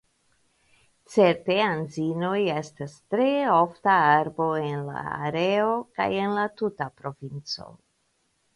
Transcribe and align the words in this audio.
Certe 1.15 1.57
anzinoj 1.65 2.39
estas 2.53 2.95
tre 3.15 3.27
ofta 3.57 3.95
arbo 4.15 4.49
en 4.63 4.81
la 4.89 4.99
areo 5.29 5.71
kaj 6.01 6.11
en 6.25 6.37
la 6.41 6.47
tuta 6.63 6.89
provinco. 7.03 7.71